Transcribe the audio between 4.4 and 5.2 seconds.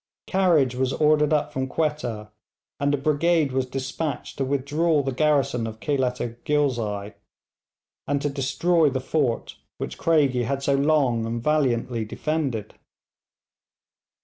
withdraw the